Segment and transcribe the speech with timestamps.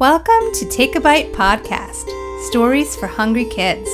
[0.00, 2.08] Welcome to Take a Bite Podcast
[2.46, 3.90] Stories for Hungry Kids.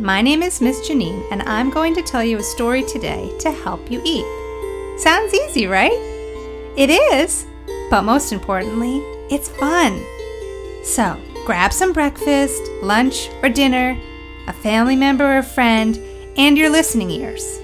[0.00, 3.50] My name is Miss Janine, and I'm going to tell you a story today to
[3.50, 4.24] help you eat.
[4.98, 5.92] Sounds easy, right?
[6.78, 7.44] It is,
[7.90, 9.00] but most importantly,
[9.30, 10.02] it's fun.
[10.82, 14.00] So, grab some breakfast, lunch, or dinner,
[14.46, 15.98] a family member or friend,
[16.38, 17.60] and your listening ears.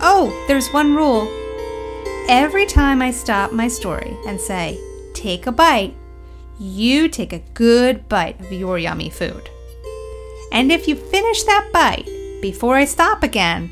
[0.00, 1.28] Oh, there's one rule.
[2.28, 4.80] Every time I stop my story and say,
[5.12, 5.94] take a bite,
[6.64, 9.48] you take a good bite of your yummy food.
[10.52, 12.08] And if you finish that bite
[12.40, 13.70] before I stop again,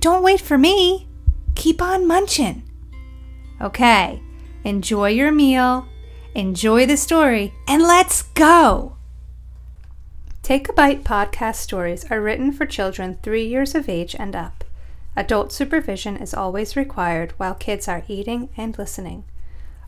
[0.00, 1.08] don't wait for me.
[1.54, 2.62] Keep on munching.
[3.60, 4.22] Okay,
[4.64, 5.86] enjoy your meal,
[6.34, 8.96] enjoy the story, and let's go.
[10.42, 14.62] Take a Bite podcast stories are written for children three years of age and up.
[15.16, 19.24] Adult supervision is always required while kids are eating and listening.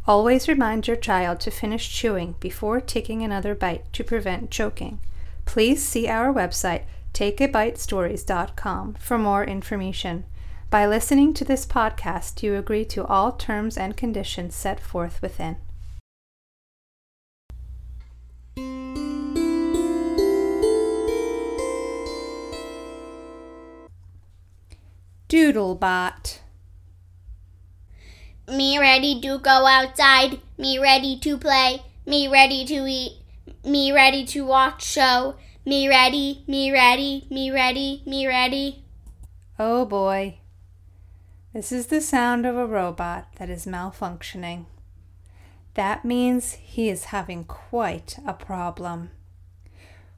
[0.09, 5.01] Always remind your child to finish chewing before taking another bite to prevent choking.
[5.47, 10.25] Please see our website, takeabitestories.com, for more information.
[10.71, 15.57] By listening to this podcast, you agree to all terms and conditions set forth within.
[25.29, 26.39] Doodlebot.
[28.49, 33.19] Me ready to go outside, me ready to play, me ready to eat,
[33.65, 38.85] me ready to watch show, me ready, me ready, me ready, me ready.
[39.59, 40.39] Oh boy.
[41.53, 44.67] This is the sound of a robot that is malfunctioning.
[45.75, 49.11] That means he is having quite a problem.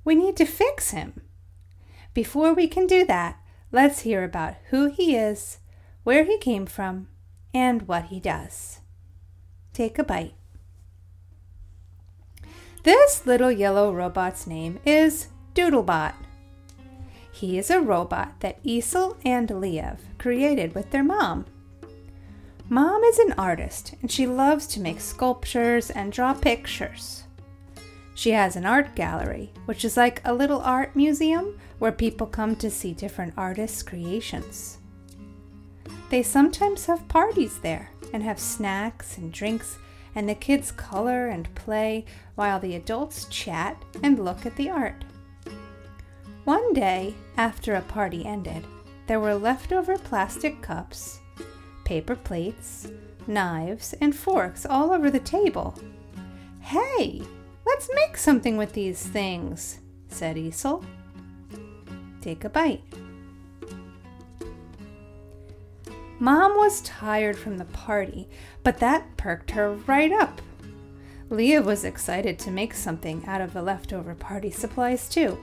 [0.05, 1.23] We need to fix him.
[2.13, 3.41] Before we can do that,
[3.73, 5.59] let's hear about who he is,
[6.05, 7.09] where he came from,
[7.59, 8.79] and what he does.
[9.73, 10.35] Take a bite.
[12.85, 15.27] This little yellow robot's name is
[15.57, 16.15] Doodlebot.
[17.33, 21.47] He is a robot that Esel and Liev created with their mom.
[22.69, 27.25] Mom is an artist and she loves to make sculptures and draw pictures.
[28.15, 32.55] She has an art gallery, which is like a little art museum where people come
[32.57, 34.78] to see different artists' creations.
[36.11, 39.79] They sometimes have parties there and have snacks and drinks,
[40.15, 45.05] and the kids color and play while the adults chat and look at the art.
[46.45, 48.65] One day, after a party ended,
[49.07, 51.19] there were leftover plastic cups,
[51.85, 52.89] paper plates,
[53.27, 55.79] knives, and forks all over the table.
[56.61, 57.23] Hey,
[57.67, 60.85] let's make something with these things, said Esel.
[62.23, 62.83] Take a bite.
[66.21, 68.29] Mom was tired from the party,
[68.65, 70.43] but that perked her right up.
[71.31, 75.39] Liev was excited to make something out of the leftover party supplies, too.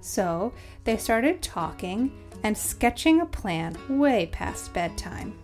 [0.00, 0.52] So
[0.84, 2.10] they started talking
[2.42, 5.38] and sketching a plan way past bedtime.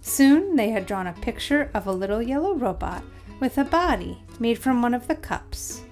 [0.00, 3.02] Soon they had drawn a picture of a little yellow robot
[3.40, 5.82] with a body made from one of the cups,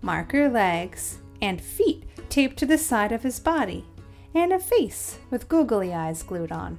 [0.00, 3.84] marker legs, and feet taped to the side of his body
[4.34, 6.78] and a face with googly eyes glued on.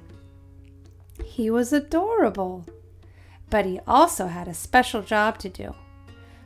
[1.24, 2.66] He was adorable,
[3.48, 5.74] but he also had a special job to do,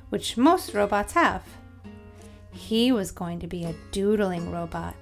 [0.08, 1.42] which most robots have.
[2.52, 4.94] He was going to be a doodling robot.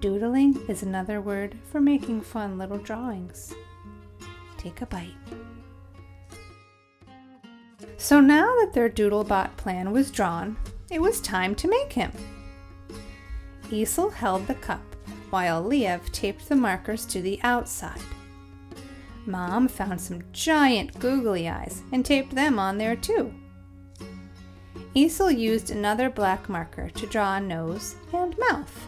[0.00, 3.54] Doodling is another word for making fun little drawings.
[4.58, 5.14] Take a bite.
[7.96, 10.56] So now that their Doodlebot plan was drawn,
[10.90, 12.12] it was time to make him.
[13.70, 14.95] Esel held the cup
[15.30, 18.00] while Liev taped the markers to the outside.
[19.26, 23.34] Mom found some giant googly eyes and taped them on there too.
[24.94, 28.86] Esel used another black marker to draw a nose and mouth.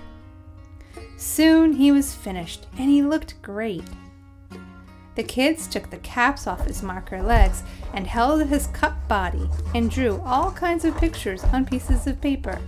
[1.17, 3.85] Soon he was finished and he looked great.
[5.17, 9.91] The kids took the caps off his marker legs and held his cup body and
[9.91, 12.61] drew all kinds of pictures on pieces of paper.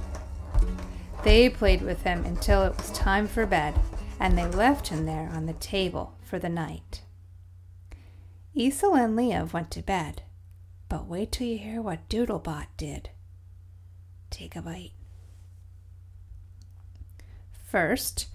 [1.22, 3.74] They played with him until it was time for bed,
[4.18, 7.02] and they left him there on the table for the night.
[8.56, 10.22] Esel and Liev went to bed,
[10.88, 13.10] but wait till you hear what Doodlebot did.
[14.30, 14.92] Take a bite.
[17.64, 18.28] First,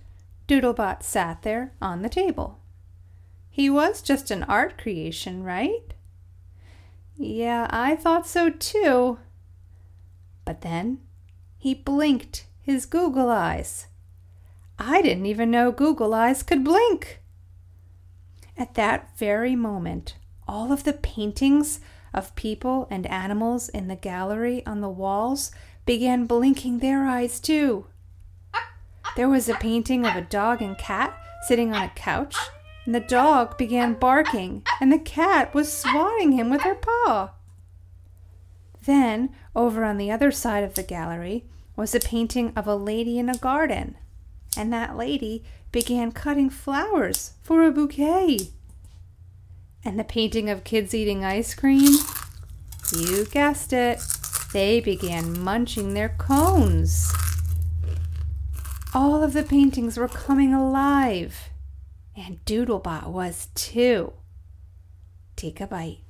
[0.47, 2.59] Doodlebot sat there on the table.
[3.49, 5.93] He was just an art creation, right?
[7.17, 9.19] Yeah, I thought so too.
[10.45, 10.99] But then
[11.57, 13.85] he blinked his Google eyes.
[14.79, 17.21] I didn't even know Google eyes could blink.
[18.57, 20.15] At that very moment,
[20.47, 21.79] all of the paintings
[22.11, 25.51] of people and animals in the gallery on the walls
[25.85, 27.85] began blinking their eyes too.
[29.15, 31.15] There was a painting of a dog and cat
[31.47, 32.35] sitting on a couch,
[32.85, 37.31] and the dog began barking, and the cat was swatting him with her paw.
[38.85, 41.45] Then, over on the other side of the gallery,
[41.75, 43.95] was a painting of a lady in a garden,
[44.57, 48.39] and that lady began cutting flowers for a bouquet.
[49.83, 51.93] And the painting of kids eating ice cream?
[52.95, 54.01] You guessed it,
[54.53, 57.11] they began munching their cones.
[58.93, 61.49] All of the paintings were coming alive,
[62.15, 64.13] and Doodlebot was too.
[65.35, 66.04] Take a bite.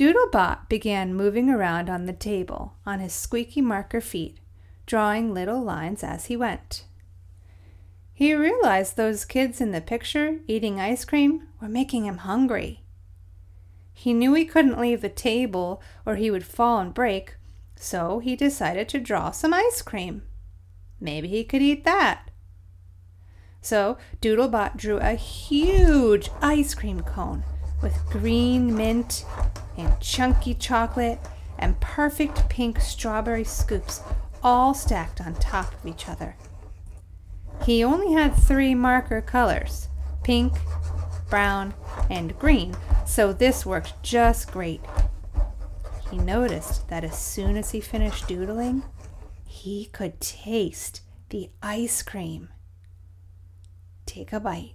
[0.00, 4.38] Doodlebot began moving around on the table on his squeaky marker feet,
[4.86, 6.86] drawing little lines as he went.
[8.14, 12.82] He realized those kids in the picture eating ice cream were making him hungry.
[13.92, 17.34] He knew he couldn't leave the table or he would fall and break,
[17.76, 20.22] so he decided to draw some ice cream.
[20.98, 22.30] Maybe he could eat that.
[23.60, 27.44] So Doodlebot drew a huge ice cream cone
[27.82, 29.26] with green mint
[29.80, 31.18] and chunky chocolate
[31.58, 34.02] and perfect pink strawberry scoops
[34.42, 36.36] all stacked on top of each other.
[37.64, 39.88] He only had three marker colors
[40.22, 40.52] pink,
[41.28, 41.74] brown,
[42.08, 44.80] and green, so this worked just great.
[46.10, 48.82] He noticed that as soon as he finished doodling,
[49.44, 52.48] he could taste the ice cream.
[54.06, 54.74] Take a bite.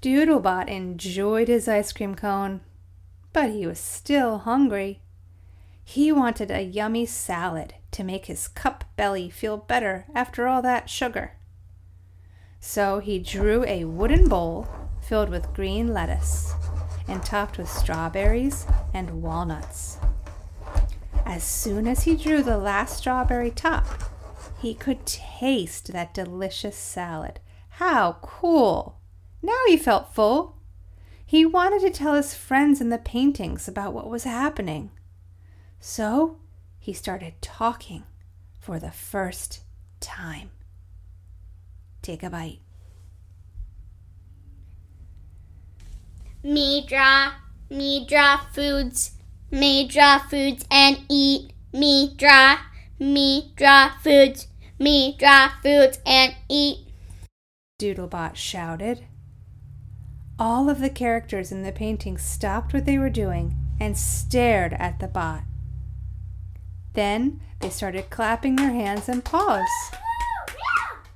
[0.00, 2.60] Doodlebot enjoyed his ice cream cone,
[3.32, 5.00] but he was still hungry.
[5.84, 10.88] He wanted a yummy salad to make his cup belly feel better after all that
[10.88, 11.32] sugar.
[12.60, 14.68] So he drew a wooden bowl
[15.00, 16.52] filled with green lettuce
[17.08, 19.98] and topped with strawberries and walnuts.
[21.24, 23.86] As soon as he drew the last strawberry top,
[24.60, 27.40] he could taste that delicious salad.
[27.70, 28.97] How cool!
[29.42, 30.56] Now he felt full.
[31.24, 34.90] He wanted to tell his friends in the paintings about what was happening.
[35.80, 36.38] So
[36.78, 38.04] he started talking
[38.58, 39.60] for the first
[40.00, 40.50] time.
[42.02, 42.60] Take a bite.
[46.42, 47.32] Me draw,
[47.68, 49.12] me draw foods,
[49.50, 51.52] me draw foods and eat.
[51.72, 52.56] Me draw,
[52.98, 54.46] me draw foods,
[54.78, 56.88] me draw foods and eat.
[57.78, 59.07] Doodlebot shouted.
[60.40, 65.00] All of the characters in the painting stopped what they were doing and stared at
[65.00, 65.42] the bot.
[66.92, 69.68] Then they started clapping their hands and paws.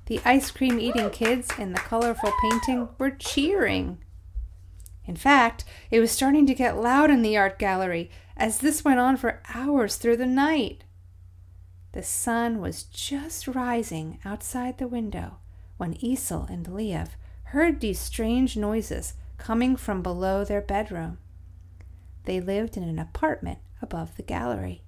[0.06, 3.98] The ice cream eating kids in the colorful painting were cheering.
[5.06, 8.98] In fact, it was starting to get loud in the art gallery as this went
[8.98, 10.82] on for hours through the night.
[11.92, 15.38] The sun was just rising outside the window
[15.76, 17.10] when Esel and Liev
[17.52, 21.18] heard these strange noises coming from below their bedroom.
[22.24, 24.80] They lived in an apartment above the gallery.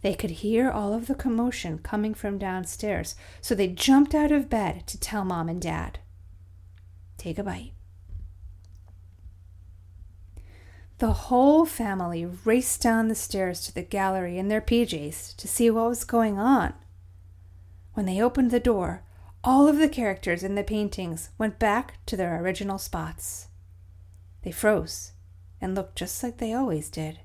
[0.00, 4.48] They could hear all of the commotion coming from downstairs, so they jumped out of
[4.48, 5.98] bed to tell mom and dad.
[7.18, 7.72] Take a bite.
[11.00, 15.68] The whole family raced down the stairs to the gallery in their PJs to see
[15.68, 16.72] what was going on.
[17.92, 19.02] When they opened the door,
[19.44, 23.48] all of the characters in the paintings went back to their original spots.
[24.42, 25.12] They froze
[25.60, 27.20] and looked just like they always did.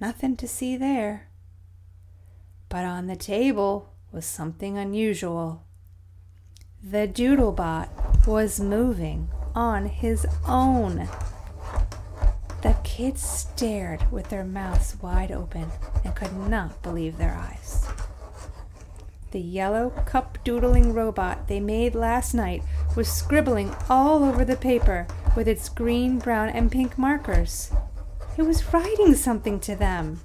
[0.00, 1.28] Nothing to see there.
[2.68, 5.64] But on the table was something unusual.
[6.82, 11.08] The Doodlebot was moving on his own.
[12.62, 15.70] The kids stared with their mouths wide open
[16.04, 17.85] and could not believe their eyes.
[19.32, 22.62] The yellow cup doodling robot they made last night
[22.96, 25.06] was scribbling all over the paper
[25.36, 27.70] with its green, brown, and pink markers.
[28.38, 30.20] It was writing something to them.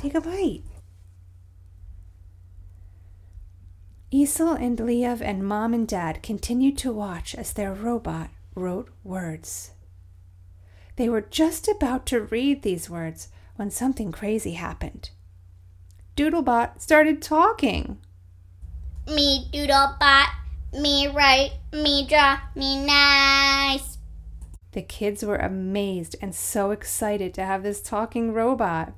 [0.00, 0.62] Take a bite.
[4.12, 9.70] Esel and Liev and Mom and Dad continued to watch as their robot wrote words.
[10.96, 15.10] They were just about to read these words when something crazy happened.
[16.16, 17.98] Doodlebot started talking.
[19.06, 20.26] Me Doodlebot,
[20.72, 23.98] me write, me draw, me nice.
[24.72, 28.92] The kids were amazed and so excited to have this talking robot.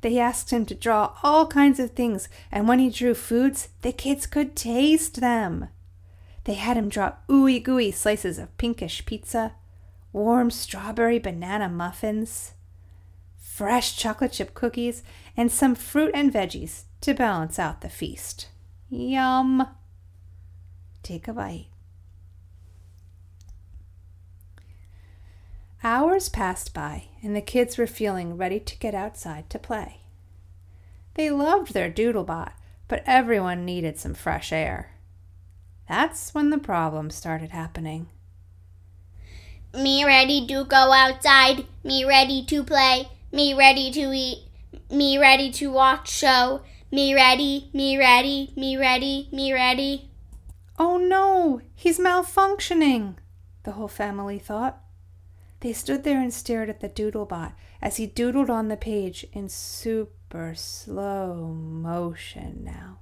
[0.00, 3.92] They asked him to draw all kinds of things, and when he drew foods, the
[3.92, 5.68] kids could taste them.
[6.44, 9.54] They had him draw ooey gooey slices of pinkish pizza,
[10.12, 12.54] warm strawberry banana muffins,
[13.54, 15.02] fresh chocolate chip cookies,
[15.36, 18.48] and some fruit and veggies to balance out the feast.
[18.88, 19.68] Yum!
[21.02, 21.66] Take a bite.
[25.84, 30.00] Hours passed by, and the kids were feeling ready to get outside to play.
[31.14, 32.52] They loved their doodlebot,
[32.88, 34.92] but everyone needed some fresh air.
[35.88, 38.08] That's when the problem started happening.
[39.74, 41.66] Me ready to go outside.
[41.84, 43.08] Me ready to play.
[43.32, 44.46] Me ready to eat.
[44.90, 46.60] Me ready to watch show.
[46.90, 50.10] Me ready, me ready, me ready, me ready.
[50.78, 53.14] Oh no, he's malfunctioning,
[53.62, 54.82] the whole family thought.
[55.60, 59.48] They stood there and stared at the doodlebot as he doodled on the page in
[59.48, 62.98] super slow motion now.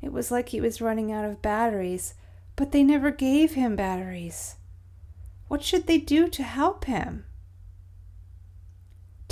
[0.00, 2.14] It was like he was running out of batteries,
[2.54, 4.56] but they never gave him batteries.
[5.48, 7.24] What should they do to help him?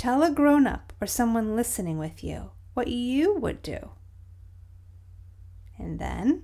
[0.01, 3.91] Tell a grown up or someone listening with you what you would do.
[5.77, 6.41] And then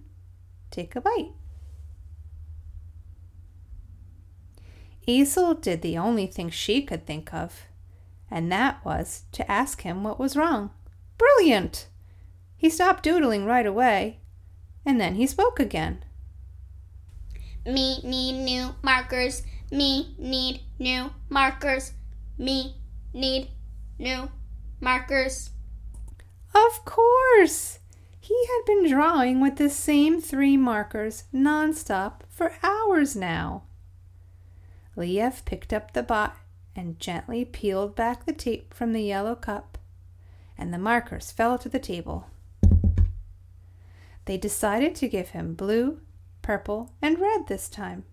[0.69, 1.31] take a bite.
[5.07, 7.63] Esel did the only thing she could think of,
[8.29, 10.69] and that was to ask him what was wrong.
[11.17, 11.87] Brilliant!
[12.57, 14.19] He stopped doodling right away,
[14.85, 16.05] and then he spoke again.
[17.65, 19.41] Me need new markers.
[19.71, 21.93] Me need new markers.
[22.37, 22.75] Me
[23.17, 23.49] need
[23.99, 24.29] new
[24.79, 25.49] markers.
[26.53, 27.79] Of course!
[28.19, 33.63] He had been drawing with the same three markers nonstop for hours now.
[34.95, 36.35] Liev picked up the bot
[36.75, 39.77] and gently peeled back the tape from the yellow cup,
[40.57, 42.27] and the markers fell to the table.
[44.25, 46.01] They decided to give him blue,
[46.41, 48.03] purple, and red this time.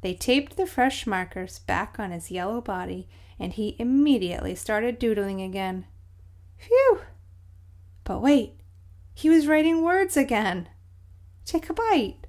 [0.00, 3.08] They taped the fresh markers back on his yellow body,
[3.40, 5.86] and he immediately started doodling again.
[6.58, 7.00] Phew!
[8.04, 8.60] But wait,
[9.14, 10.68] he was writing words again.
[11.46, 12.26] Take a bite.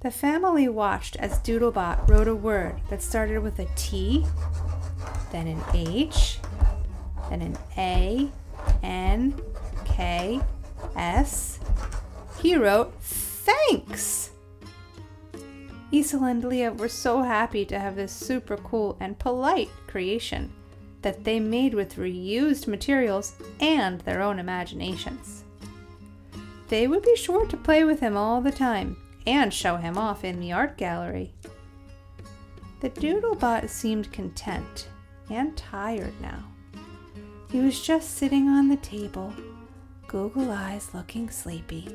[0.00, 4.24] The family watched as Doodlebot wrote a word that started with a T,
[5.30, 6.38] then an H,
[7.28, 8.30] then an A,
[8.82, 9.38] N,
[9.84, 10.40] K,
[10.96, 11.60] S.
[12.40, 14.29] He wrote thanks.
[15.92, 20.52] Esel and Liev were so happy to have this super cool and polite creation
[21.02, 25.42] that they made with reused materials and their own imaginations.
[26.68, 30.24] They would be sure to play with him all the time and show him off
[30.24, 31.34] in the art gallery.
[32.80, 34.88] The Doodlebot seemed content
[35.28, 36.44] and tired now.
[37.50, 39.34] He was just sitting on the table,
[40.06, 41.88] Google eyes looking sleepy.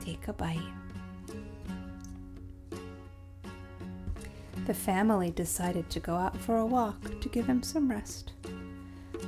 [0.00, 0.79] Take a bite.
[4.70, 8.34] The family decided to go out for a walk to give him some rest.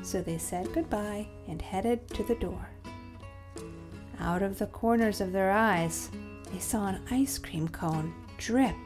[0.04, 2.70] So they said goodbye and headed to the door.
[4.20, 6.12] Out of the corners of their eyes,
[6.52, 8.76] they saw an ice cream cone drip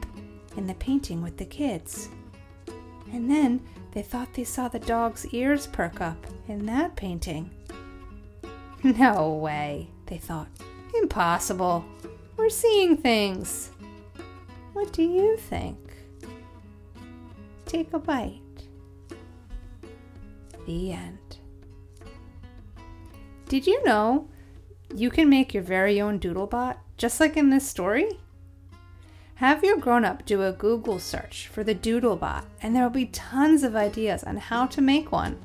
[0.55, 2.09] in the painting with the kids.
[3.13, 3.61] And then
[3.91, 7.51] they thought they saw the dog's ears perk up in that painting.
[8.83, 10.49] No way, they thought.
[10.95, 11.85] Impossible.
[12.35, 13.69] We're seeing things.
[14.73, 15.86] What do you think?
[17.67, 18.39] Take a bite.
[20.65, 21.39] The end.
[23.49, 24.29] Did you know
[24.95, 28.09] you can make your very own Doodlebot, just like in this story?
[29.35, 33.07] Have your grown up do a Google search for the Doodlebot, and there will be
[33.07, 35.37] tons of ideas on how to make one.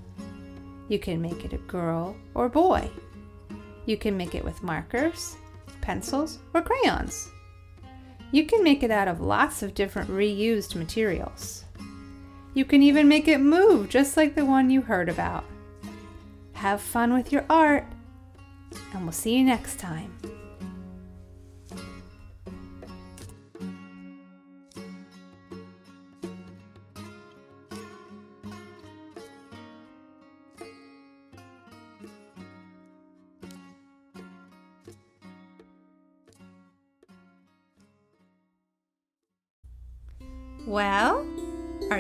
[0.89, 2.89] You can make it a girl or boy.
[3.85, 5.37] You can make it with markers,
[5.81, 7.29] pencils, or crayons.
[8.31, 11.65] You can make it out of lots of different reused materials.
[12.55, 15.45] You can even make it move just like the one you heard about.
[16.55, 17.87] Have fun with your art,
[18.93, 20.13] and we'll see you next time.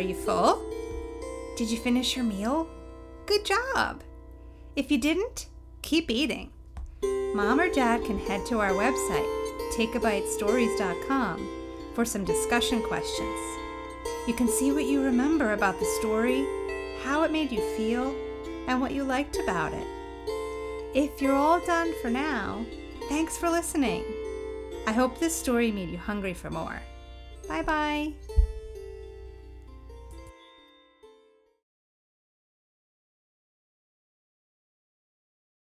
[0.02, 0.62] You full?
[1.56, 2.68] Did you finish your meal?
[3.26, 4.02] Good job!
[4.76, 5.48] If you didn't,
[5.82, 6.50] keep eating.
[7.34, 9.26] Mom or Dad can head to our website,
[9.74, 11.48] takeabitestories.com,
[11.94, 13.40] for some discussion questions.
[14.26, 16.44] You can see what you remember about the story,
[17.02, 18.14] how it made you feel,
[18.66, 19.86] and what you liked about it.
[20.94, 22.64] if you're all done for now,
[23.08, 24.04] thanks for listening.
[24.86, 26.80] I hope this story made you hungry for more.
[27.48, 28.41] Bye bye.